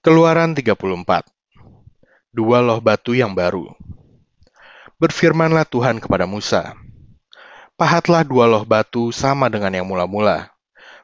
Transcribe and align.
Keluaran 0.00 0.56
34 0.56 0.80
Dua 2.32 2.64
loh 2.64 2.80
batu 2.80 3.12
yang 3.12 3.36
baru 3.36 3.68
Berfirmanlah 4.96 5.68
Tuhan 5.68 6.00
kepada 6.00 6.24
Musa, 6.24 6.72
Pahatlah 7.76 8.24
dua 8.24 8.48
loh 8.48 8.64
batu 8.64 9.12
sama 9.12 9.52
dengan 9.52 9.76
yang 9.76 9.84
mula-mula, 9.84 10.56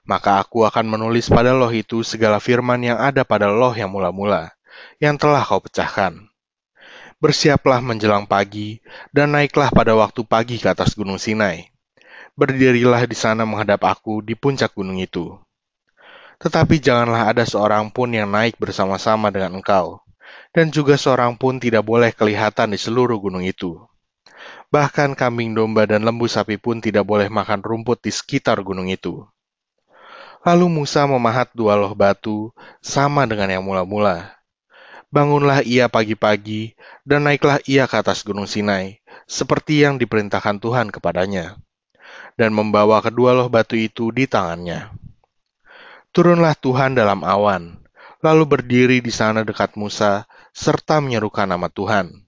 maka 0.09 0.41
aku 0.41 0.65
akan 0.65 0.89
menulis 0.89 1.29
pada 1.29 1.53
loh 1.53 1.69
itu 1.69 2.01
segala 2.01 2.41
firman 2.41 2.81
yang 2.81 2.97
ada 2.97 3.21
pada 3.21 3.53
loh 3.53 3.77
yang 3.77 3.93
mula-mula, 3.93 4.57
yang 4.97 5.21
telah 5.21 5.45
kau 5.45 5.61
pecahkan. 5.61 6.17
Bersiaplah 7.21 7.85
menjelang 7.85 8.25
pagi, 8.25 8.81
dan 9.13 9.37
naiklah 9.37 9.69
pada 9.77 9.93
waktu 9.93 10.25
pagi 10.25 10.57
ke 10.57 10.73
atas 10.73 10.97
gunung 10.97 11.21
Sinai. 11.21 11.69
Berdirilah 12.33 13.05
di 13.05 13.13
sana 13.13 13.45
menghadap 13.45 13.85
aku 13.85 14.25
di 14.25 14.33
puncak 14.33 14.73
gunung 14.73 14.97
itu 14.97 15.37
tetapi 16.37 16.81
janganlah 16.81 17.33
ada 17.33 17.45
seorang 17.49 17.89
pun 17.89 18.13
yang 18.13 18.29
naik 18.29 18.61
bersama-sama 18.61 19.33
dengan 19.33 19.61
engkau, 19.61 20.05
dan 20.53 20.69
juga 20.69 21.01
seorang 21.01 21.37
pun 21.37 21.57
tidak 21.57 21.85
boleh 21.85 22.13
kelihatan 22.13 22.73
di 22.73 22.79
seluruh 22.81 23.17
gunung 23.17 23.45
itu. 23.45 23.81
Bahkan 24.69 25.15
kambing 25.15 25.55
domba 25.55 25.87
dan 25.87 26.03
lembu 26.03 26.27
sapi 26.27 26.59
pun 26.59 26.83
tidak 26.83 27.07
boleh 27.07 27.31
makan 27.31 27.63
rumput 27.63 28.03
di 28.03 28.13
sekitar 28.13 28.61
gunung 28.61 28.91
itu. 28.91 29.25
Lalu 30.47 30.67
Musa 30.71 31.03
memahat 31.11 31.51
dua 31.55 31.75
loh 31.75 31.91
batu, 31.97 32.55
sama 32.79 33.27
dengan 33.27 33.51
yang 33.51 33.65
mula-mula. 33.67 34.37
Bangunlah 35.11 35.63
ia 35.63 35.87
pagi-pagi, 35.87 36.75
dan 37.07 37.27
naiklah 37.27 37.63
ia 37.67 37.87
ke 37.87 37.97
atas 37.99 38.23
gunung 38.27 38.47
Sinai, 38.47 39.03
seperti 39.27 39.83
yang 39.83 39.99
diperintahkan 39.99 40.59
Tuhan 40.63 40.91
kepadanya, 40.91 41.59
dan 42.39 42.55
membawa 42.55 43.03
kedua 43.03 43.35
loh 43.35 43.51
batu 43.51 43.75
itu 43.79 44.11
di 44.15 44.27
tangannya. 44.27 45.06
Turunlah 46.17 46.57
Tuhan 46.57 46.97
dalam 46.97 47.21
awan, 47.21 47.77
lalu 48.25 48.49
berdiri 48.49 49.05
di 49.05 49.13
sana 49.13 49.45
dekat 49.45 49.77
Musa, 49.77 50.25
serta 50.57 50.97
menyerukan 51.05 51.45
nama 51.45 51.69
Tuhan. 51.69 52.25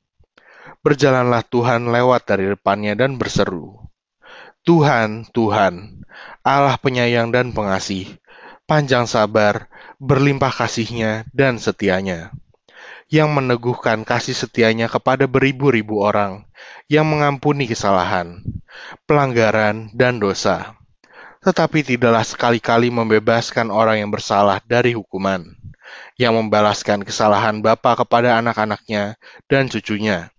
Berjalanlah 0.85 1.41
Tuhan 1.49 1.89
lewat 1.89 2.29
dari 2.29 2.53
depannya 2.53 2.93
dan 2.93 3.17
berseru, 3.17 3.81
Tuhan, 4.69 5.33
Tuhan, 5.33 6.05
Allah 6.45 6.77
penyayang 6.77 7.33
dan 7.33 7.57
pengasih, 7.57 8.21
panjang 8.69 9.09
sabar, 9.09 9.73
berlimpah 9.97 10.53
kasihnya 10.53 11.25
dan 11.33 11.57
setianya, 11.57 12.37
yang 13.09 13.33
meneguhkan 13.33 14.05
kasih 14.05 14.37
setianya 14.37 14.93
kepada 14.93 15.25
beribu-ribu 15.25 16.05
orang, 16.05 16.45
yang 16.93 17.09
mengampuni 17.09 17.65
kesalahan, 17.65 18.45
pelanggaran, 19.09 19.89
dan 19.97 20.21
dosa 20.21 20.77
tetapi 21.39 21.87
tidaklah 21.87 22.27
sekali-kali 22.27 22.91
membebaskan 22.91 23.71
orang 23.71 24.03
yang 24.03 24.11
bersalah 24.11 24.59
dari 24.67 24.95
hukuman, 24.95 25.47
yang 26.19 26.35
membalaskan 26.35 27.07
kesalahan 27.07 27.63
bapa 27.63 27.95
kepada 27.95 28.39
anak-anaknya 28.43 29.15
dan 29.47 29.71
cucunya, 29.71 30.35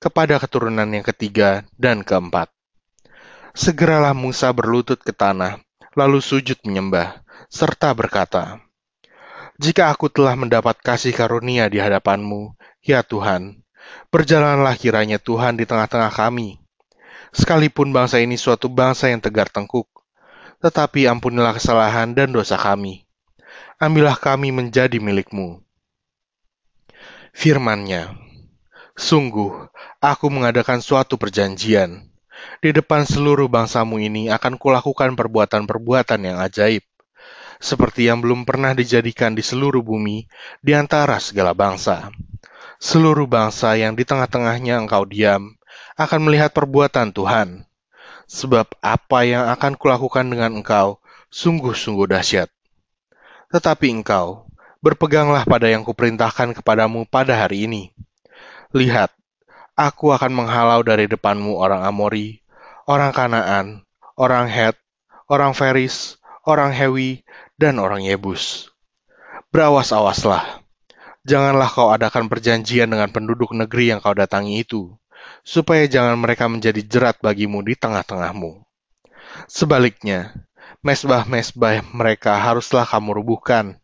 kepada 0.00 0.40
keturunan 0.40 0.88
yang 0.88 1.04
ketiga 1.04 1.68
dan 1.76 2.00
keempat. 2.00 2.48
Segeralah 3.52 4.14
Musa 4.14 4.48
berlutut 4.54 5.02
ke 5.02 5.10
tanah, 5.10 5.58
lalu 5.98 6.22
sujud 6.22 6.56
menyembah, 6.62 7.26
serta 7.50 7.90
berkata, 7.90 8.62
Jika 9.58 9.90
aku 9.90 10.06
telah 10.06 10.38
mendapat 10.38 10.78
kasih 10.78 11.10
karunia 11.10 11.66
di 11.66 11.82
hadapanmu, 11.82 12.54
ya 12.78 13.02
Tuhan, 13.02 13.66
berjalanlah 14.14 14.78
kiranya 14.78 15.18
Tuhan 15.18 15.58
di 15.58 15.66
tengah-tengah 15.66 16.14
kami, 16.14 16.62
sekalipun 17.34 17.90
bangsa 17.90 18.22
ini 18.22 18.38
suatu 18.38 18.70
bangsa 18.70 19.10
yang 19.10 19.18
tegar 19.18 19.50
tengkuk, 19.50 19.90
tetapi 20.58 21.06
ampunilah 21.06 21.54
kesalahan 21.54 22.14
dan 22.14 22.34
dosa 22.34 22.58
kami. 22.58 23.06
Ambillah 23.78 24.18
kami 24.18 24.50
menjadi 24.50 24.98
milikmu. 24.98 25.62
Firmannya, 27.30 28.28
Sungguh, 28.98 29.70
aku 30.02 30.26
mengadakan 30.26 30.82
suatu 30.82 31.14
perjanjian. 31.14 32.10
Di 32.58 32.74
depan 32.74 33.06
seluruh 33.06 33.46
bangsamu 33.46 34.02
ini 34.02 34.26
akan 34.26 34.58
kulakukan 34.58 35.14
perbuatan-perbuatan 35.14 36.18
yang 36.26 36.42
ajaib, 36.42 36.82
seperti 37.62 38.10
yang 38.10 38.18
belum 38.18 38.42
pernah 38.42 38.74
dijadikan 38.74 39.38
di 39.38 39.46
seluruh 39.46 39.86
bumi 39.86 40.26
di 40.66 40.74
antara 40.74 41.22
segala 41.22 41.54
bangsa. 41.54 42.10
Seluruh 42.82 43.30
bangsa 43.30 43.78
yang 43.78 43.94
di 43.94 44.02
tengah-tengahnya 44.02 44.82
engkau 44.82 45.06
diam 45.06 45.54
akan 45.94 46.20
melihat 46.26 46.50
perbuatan 46.50 47.14
Tuhan, 47.14 47.67
sebab 48.28 48.68
apa 48.84 49.24
yang 49.24 49.48
akan 49.48 49.74
kulakukan 49.80 50.28
dengan 50.28 50.60
engkau 50.60 51.00
sungguh-sungguh 51.32 52.12
dahsyat. 52.12 52.52
Tetapi 53.48 53.88
engkau, 53.88 54.44
berpeganglah 54.84 55.48
pada 55.48 55.72
yang 55.72 55.82
kuperintahkan 55.82 56.52
kepadamu 56.60 57.08
pada 57.08 57.34
hari 57.34 57.64
ini. 57.64 57.96
Lihat, 58.76 59.08
aku 59.72 60.12
akan 60.12 60.44
menghalau 60.44 60.84
dari 60.84 61.08
depanmu 61.08 61.56
orang 61.56 61.88
Amori, 61.88 62.44
orang 62.84 63.16
Kanaan, 63.16 63.88
orang 64.20 64.52
Het, 64.52 64.76
orang 65.32 65.56
Feris, 65.56 66.20
orang 66.44 66.76
Hewi, 66.76 67.24
dan 67.56 67.80
orang 67.80 68.04
Yebus. 68.04 68.68
Berawas-awaslah, 69.48 70.60
janganlah 71.24 71.72
kau 71.72 71.88
adakan 71.88 72.28
perjanjian 72.28 72.92
dengan 72.92 73.08
penduduk 73.08 73.56
negeri 73.56 73.96
yang 73.96 74.04
kau 74.04 74.12
datangi 74.12 74.60
itu, 74.60 74.92
supaya 75.42 75.88
jangan 75.88 76.20
mereka 76.20 76.44
menjadi 76.46 76.80
jerat 76.84 77.16
bagimu 77.24 77.64
di 77.64 77.74
tengah-tengahmu. 77.78 78.60
Sebaliknya, 79.48 80.34
mesbah-mesbah 80.84 81.84
mereka 81.90 82.36
haruslah 82.36 82.84
kamu 82.84 83.22
rubuhkan, 83.22 83.80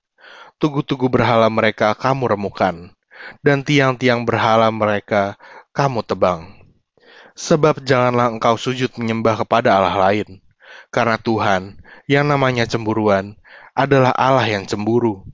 tugu-tugu 0.62 1.10
berhala 1.10 1.50
mereka 1.50 1.92
kamu 1.96 2.36
remukan, 2.36 2.92
dan 3.40 3.64
tiang-tiang 3.64 4.24
berhala 4.24 4.68
mereka 4.70 5.36
kamu 5.72 6.04
tebang. 6.06 6.52
Sebab 7.34 7.82
janganlah 7.82 8.30
engkau 8.30 8.54
sujud 8.54 8.94
menyembah 8.94 9.42
kepada 9.42 9.74
Allah 9.74 9.96
lain, 10.10 10.38
karena 10.94 11.18
Tuhan, 11.18 11.82
yang 12.06 12.30
namanya 12.30 12.62
cemburuan, 12.62 13.34
adalah 13.74 14.14
Allah 14.14 14.46
yang 14.46 14.70
cemburu. 14.70 15.26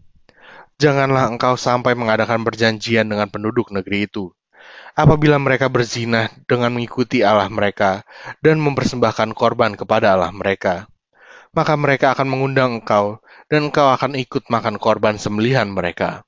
Janganlah 0.81 1.29
engkau 1.29 1.61
sampai 1.61 1.93
mengadakan 1.93 2.41
perjanjian 2.41 3.05
dengan 3.05 3.29
penduduk 3.29 3.69
negeri 3.69 4.09
itu, 4.09 4.33
apabila 4.95 5.41
mereka 5.41 5.71
berzina 5.73 6.29
dengan 6.45 6.75
mengikuti 6.75 7.25
Allah 7.25 7.49
mereka 7.49 8.05
dan 8.45 8.61
mempersembahkan 8.61 9.33
korban 9.33 9.75
kepada 9.79 10.15
Allah 10.15 10.33
mereka. 10.35 10.91
Maka 11.51 11.75
mereka 11.75 12.15
akan 12.15 12.31
mengundang 12.31 12.79
engkau, 12.79 13.19
dan 13.51 13.71
engkau 13.71 13.91
akan 13.91 14.15
ikut 14.15 14.47
makan 14.47 14.79
korban 14.79 15.19
sembelihan 15.19 15.67
mereka. 15.67 16.23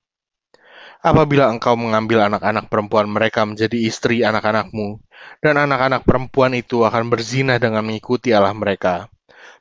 Apabila 1.03 1.51
engkau 1.51 1.79
mengambil 1.79 2.27
anak-anak 2.27 2.67
perempuan 2.67 3.07
mereka 3.07 3.47
menjadi 3.47 3.75
istri 3.75 4.27
anak-anakmu, 4.27 4.99
dan 5.39 5.59
anak-anak 5.59 6.03
perempuan 6.03 6.55
itu 6.59 6.83
akan 6.83 7.07
berzina 7.11 7.63
dengan 7.63 7.87
mengikuti 7.87 8.35
Allah 8.35 8.55
mereka, 8.55 9.07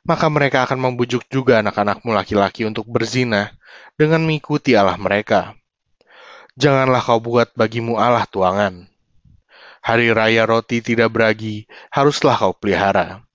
maka 0.02 0.26
mereka 0.26 0.66
akan 0.66 0.82
membujuk 0.82 1.26
juga 1.30 1.62
anak-anakmu 1.62 2.10
laki-laki 2.10 2.66
untuk 2.66 2.90
berzina 2.90 3.54
dengan 3.94 4.22
mengikuti 4.22 4.74
Allah 4.74 4.98
mereka. 4.98 5.54
Janganlah 6.52 7.00
kau 7.00 7.16
buat 7.16 7.48
bagimu 7.56 7.96
Allah 7.96 8.28
tuangan 8.28 8.92
Hari 9.82 10.14
raya 10.14 10.46
roti 10.46 10.78
tidak 10.78 11.10
beragi, 11.10 11.66
haruslah 11.90 12.38
kau 12.38 12.54
pelihara. 12.54 13.26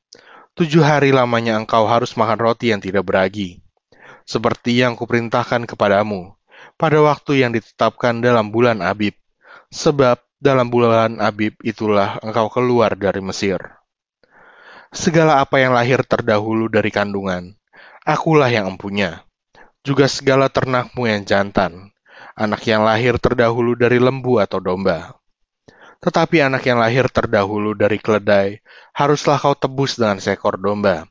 Tujuh 0.55 0.79
hari 0.79 1.11
lamanya 1.11 1.59
engkau 1.59 1.83
harus 1.83 2.15
makan 2.15 2.39
roti 2.39 2.71
yang 2.71 2.79
tidak 2.79 3.03
beragi. 3.03 3.59
Seperti 4.23 4.79
yang 4.79 4.95
kuperintahkan 4.95 5.67
kepadamu, 5.67 6.37
pada 6.79 7.03
waktu 7.03 7.43
yang 7.43 7.51
ditetapkan 7.51 8.23
dalam 8.23 8.47
bulan 8.47 8.79
Abib. 8.79 9.11
Sebab 9.75 10.23
dalam 10.39 10.71
bulan 10.71 11.19
Abib 11.19 11.59
itulah 11.67 12.15
engkau 12.23 12.47
keluar 12.47 12.95
dari 12.95 13.19
Mesir. 13.19 13.59
Segala 14.95 15.43
apa 15.43 15.59
yang 15.59 15.75
lahir 15.75 15.99
terdahulu 16.07 16.71
dari 16.71 16.95
kandungan, 16.95 17.59
akulah 18.07 18.47
yang 18.47 18.71
empunya. 18.71 19.27
Juga 19.83 20.07
segala 20.07 20.47
ternakmu 20.47 21.11
yang 21.11 21.27
jantan, 21.27 21.91
anak 22.37 22.61
yang 22.69 22.85
lahir 22.85 23.17
terdahulu 23.17 23.73
dari 23.73 23.97
lembu 23.97 24.37
atau 24.37 24.61
domba 24.61 25.17
tetapi 25.97 26.45
anak 26.45 26.61
yang 26.65 26.77
lahir 26.77 27.09
terdahulu 27.09 27.73
dari 27.73 27.97
keledai, 27.97 28.61
haruslah 28.93 29.41
kau 29.41 29.57
tebus 29.57 29.97
dengan 29.97 30.21
seekor 30.21 30.61
domba. 30.61 31.09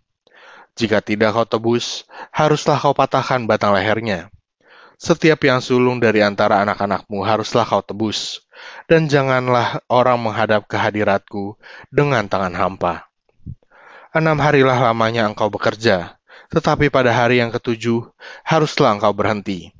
Jika 0.79 1.03
tidak 1.03 1.35
kau 1.35 1.47
tebus, 1.49 2.07
haruslah 2.31 2.79
kau 2.79 2.95
patahkan 2.95 3.51
batang 3.51 3.75
lehernya. 3.75 4.31
Setiap 4.97 5.45
yang 5.45 5.61
sulung 5.61 6.01
dari 6.01 6.25
antara 6.25 6.63
anak-anakmu 6.65 7.21
haruslah 7.27 7.67
kau 7.67 7.83
tebus, 7.83 8.47
dan 8.87 9.11
janganlah 9.11 9.83
orang 9.91 10.23
menghadap 10.23 10.65
ke 10.71 10.79
hadiratku 10.79 11.59
dengan 11.91 12.31
tangan 12.31 12.55
hampa. 12.55 13.11
Enam 14.15 14.41
harilah 14.41 14.81
lamanya 14.81 15.29
engkau 15.29 15.53
bekerja, 15.53 16.17
tetapi 16.49 16.89
pada 16.89 17.13
hari 17.13 17.43
yang 17.43 17.53
ketujuh 17.53 18.07
haruslah 18.47 18.97
engkau 18.97 19.13
berhenti. 19.13 19.76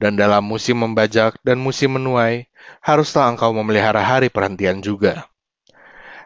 Dan 0.00 0.16
dalam 0.16 0.40
musim 0.48 0.80
membajak 0.80 1.36
dan 1.44 1.60
musim 1.60 2.00
menuai, 2.00 2.48
haruslah 2.80 3.28
engkau 3.36 3.52
memelihara 3.52 4.00
hari 4.00 4.32
perhentian 4.32 4.80
juga. 4.80 5.28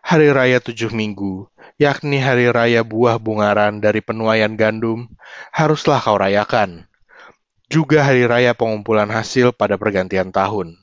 Hari 0.05 0.31
raya 0.31 0.63
tujuh 0.63 0.95
minggu, 0.95 1.51
yakni 1.75 2.23
hari 2.23 2.47
raya 2.55 2.87
buah 2.87 3.19
bungaran 3.19 3.83
dari 3.83 3.99
penuaian 3.99 4.55
gandum, 4.55 5.11
haruslah 5.51 5.99
kau 5.99 6.15
rayakan. 6.15 6.87
juga 7.75 8.05
hari 8.07 8.29
raya 8.29 8.53
pengumpulan 8.55 9.11
hasil 9.11 9.51
pada 9.57 9.75
pergantian 9.81 10.31
tahun. 10.31 10.79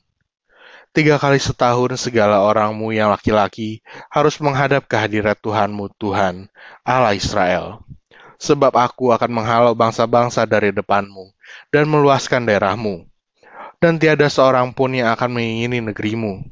Tiga 0.92 1.16
kali 1.16 1.40
setahun 1.40 1.96
segala 1.96 2.44
orangmu 2.44 2.92
yang 2.92 3.08
laki-laki 3.08 3.80
harus 4.12 4.36
menghadap 4.44 4.84
ke 4.84 5.00
hadirat 5.00 5.40
Tuhanmu 5.40 5.88
Tuhan, 5.96 6.52
Allah 6.84 7.16
Israel. 7.16 7.80
Sebab 8.42 8.74
aku 8.74 9.14
akan 9.14 9.30
menghalau 9.30 9.70
bangsa-bangsa 9.78 10.42
dari 10.50 10.74
depanmu 10.74 11.30
dan 11.70 11.86
meluaskan 11.86 12.42
daerahmu. 12.42 13.06
Dan 13.78 14.02
tiada 14.02 14.26
seorang 14.26 14.74
pun 14.74 14.90
yang 14.90 15.14
akan 15.14 15.30
mengingini 15.38 15.78
negerimu. 15.78 16.42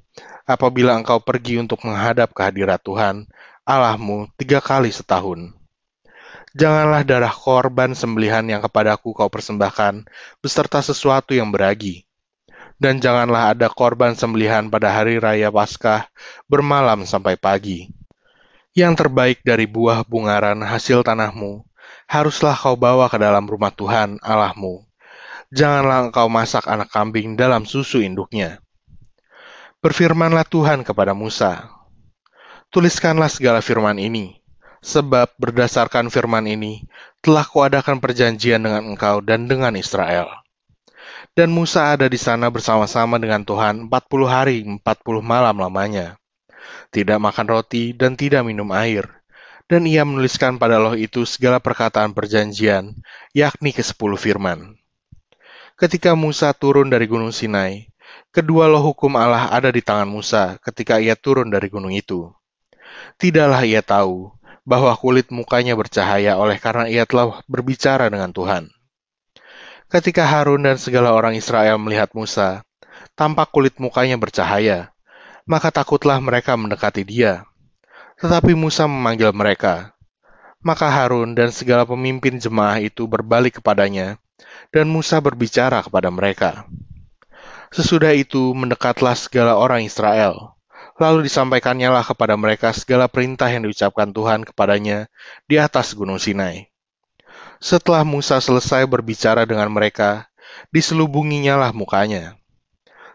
Apabila 0.46 0.94
engkau 0.94 1.18
pergi 1.18 1.58
untuk 1.58 1.82
menghadap 1.82 2.30
ke 2.30 2.42
hadirat 2.46 2.78
Tuhan, 2.82 3.26
Allahmu 3.66 4.30
tiga 4.38 4.62
kali 4.62 4.94
setahun. 4.94 5.50
Janganlah 6.54 7.02
darah 7.06 7.34
korban 7.34 7.94
sembelihan 7.94 8.42
yang 8.46 8.62
kepadaku 8.62 9.14
kau 9.14 9.30
persembahkan, 9.30 10.06
beserta 10.42 10.82
sesuatu 10.82 11.34
yang 11.34 11.54
beragi 11.54 12.06
dan 12.80 12.96
janganlah 12.96 13.52
ada 13.52 13.68
korban 13.68 14.16
sembelihan 14.16 14.72
pada 14.72 14.88
hari 14.88 15.20
raya 15.20 15.52
Paskah 15.52 16.08
bermalam 16.48 17.04
sampai 17.04 17.36
pagi. 17.36 17.92
Yang 18.72 19.04
terbaik 19.04 19.38
dari 19.44 19.68
buah 19.68 20.00
bungaran 20.08 20.64
hasil 20.64 21.04
tanahmu, 21.04 21.60
haruslah 22.06 22.56
kau 22.56 22.74
bawa 22.74 23.10
ke 23.10 23.18
dalam 23.18 23.46
rumah 23.46 23.72
Tuhan 23.74 24.18
Allahmu. 24.20 24.84
Janganlah 25.50 26.10
engkau 26.10 26.30
masak 26.30 26.66
anak 26.70 26.90
kambing 26.94 27.34
dalam 27.34 27.66
susu 27.66 28.00
induknya. 28.00 28.62
Berfirmanlah 29.82 30.46
Tuhan 30.46 30.84
kepada 30.86 31.16
Musa, 31.16 31.72
Tuliskanlah 32.70 33.26
segala 33.26 33.58
firman 33.58 33.98
ini, 33.98 34.38
sebab 34.78 35.34
berdasarkan 35.40 36.06
firman 36.06 36.46
ini, 36.46 36.86
telah 37.18 37.42
kuadakan 37.42 37.98
perjanjian 37.98 38.62
dengan 38.62 38.94
engkau 38.94 39.18
dan 39.18 39.50
dengan 39.50 39.74
Israel 39.74 40.30
dan 41.34 41.54
Musa 41.54 41.94
ada 41.94 42.10
di 42.10 42.18
sana 42.18 42.50
bersama-sama 42.50 43.16
dengan 43.20 43.46
Tuhan 43.46 43.86
40 43.86 44.26
hari 44.26 44.66
40 44.66 44.82
malam 45.22 45.56
lamanya. 45.56 46.18
Tidak 46.90 47.18
makan 47.22 47.46
roti 47.46 47.94
dan 47.94 48.18
tidak 48.18 48.42
minum 48.42 48.66
air. 48.74 49.19
Dan 49.70 49.86
ia 49.86 50.02
menuliskan 50.02 50.58
pada 50.58 50.82
loh 50.82 50.98
itu 50.98 51.22
segala 51.22 51.62
perkataan 51.62 52.10
perjanjian, 52.10 52.90
yakni 53.30 53.70
ke 53.70 53.86
sepuluh 53.86 54.18
firman. 54.18 54.74
Ketika 55.78 56.18
Musa 56.18 56.50
turun 56.50 56.90
dari 56.90 57.06
gunung 57.06 57.30
Sinai, 57.30 57.86
kedua 58.34 58.66
loh 58.66 58.82
hukum 58.82 59.14
Allah 59.14 59.46
ada 59.46 59.70
di 59.70 59.78
tangan 59.78 60.10
Musa 60.10 60.58
ketika 60.66 60.98
ia 60.98 61.14
turun 61.14 61.54
dari 61.54 61.70
gunung 61.70 61.94
itu. 61.94 62.34
Tidaklah 63.22 63.62
ia 63.62 63.78
tahu 63.78 64.34
bahwa 64.66 64.90
kulit 64.98 65.30
mukanya 65.30 65.78
bercahaya 65.78 66.34
oleh 66.34 66.58
karena 66.58 66.90
ia 66.90 67.06
telah 67.06 67.38
berbicara 67.46 68.10
dengan 68.10 68.34
Tuhan. 68.34 68.74
Ketika 69.86 70.26
Harun 70.26 70.66
dan 70.66 70.82
segala 70.82 71.14
orang 71.14 71.38
Israel 71.38 71.78
melihat 71.78 72.10
Musa, 72.14 72.66
tampak 73.14 73.54
kulit 73.54 73.78
mukanya 73.78 74.18
bercahaya, 74.18 74.90
maka 75.46 75.70
takutlah 75.70 76.18
mereka 76.18 76.58
mendekati 76.58 77.06
dia. 77.06 77.46
Tetapi 78.20 78.52
Musa 78.52 78.84
memanggil 78.84 79.32
mereka. 79.32 79.96
Maka 80.60 80.92
Harun 80.92 81.32
dan 81.32 81.48
segala 81.56 81.88
pemimpin 81.88 82.36
jemaah 82.36 82.76
itu 82.76 83.08
berbalik 83.08 83.64
kepadanya, 83.64 84.20
dan 84.68 84.92
Musa 84.92 85.16
berbicara 85.24 85.80
kepada 85.80 86.12
mereka. 86.12 86.68
Sesudah 87.72 88.12
itu 88.12 88.52
mendekatlah 88.52 89.16
segala 89.16 89.56
orang 89.56 89.88
Israel. 89.88 90.52
Lalu 91.00 91.32
disampaikannya 91.32 91.88
lah 91.88 92.04
kepada 92.04 92.36
mereka 92.36 92.76
segala 92.76 93.08
perintah 93.08 93.48
yang 93.48 93.64
diucapkan 93.64 94.12
Tuhan 94.12 94.44
kepadanya 94.44 95.08
di 95.48 95.56
atas 95.56 95.96
gunung 95.96 96.20
Sinai. 96.20 96.68
Setelah 97.56 98.04
Musa 98.04 98.36
selesai 98.36 98.84
berbicara 98.84 99.48
dengan 99.48 99.72
mereka, 99.72 100.28
diselubunginya 100.68 101.56
lah 101.56 101.72
mukanya. 101.72 102.36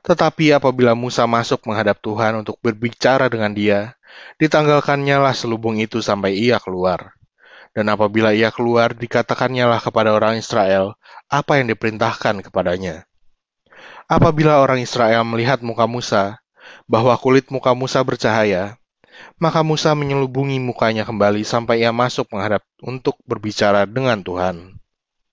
Tetapi 0.02 0.54
apabila 0.58 0.98
Musa 0.98 1.30
masuk 1.30 1.66
menghadap 1.70 2.02
Tuhan 2.02 2.42
untuk 2.42 2.58
berbicara 2.62 3.30
dengan 3.30 3.54
dia, 3.54 3.94
ditanggalkannya 4.38 5.18
lah 5.20 5.36
selubung 5.36 5.80
itu 5.80 6.00
sampai 6.04 6.36
ia 6.36 6.60
keluar. 6.60 7.16
Dan 7.76 7.92
apabila 7.92 8.32
ia 8.32 8.56
keluar, 8.56 8.96
dikatakannya 8.96 9.68
lah 9.68 9.84
kepada 9.84 10.16
orang 10.16 10.40
Israel 10.40 10.96
apa 11.28 11.60
yang 11.60 11.68
diperintahkan 11.68 12.48
kepadanya. 12.48 13.04
Apabila 14.08 14.64
orang 14.64 14.80
Israel 14.80 15.28
melihat 15.28 15.60
muka 15.60 15.84
Musa, 15.84 16.40
bahwa 16.88 17.12
kulit 17.20 17.52
muka 17.52 17.76
Musa 17.76 18.00
bercahaya, 18.06 18.80
maka 19.42 19.60
Musa 19.66 19.92
menyelubungi 19.92 20.62
mukanya 20.62 21.04
kembali 21.04 21.44
sampai 21.44 21.84
ia 21.84 21.92
masuk 21.92 22.32
menghadap 22.32 22.64
untuk 22.80 23.20
berbicara 23.28 23.84
dengan 23.84 24.24
Tuhan. 24.24 24.80